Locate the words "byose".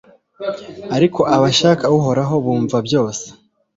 2.87-3.25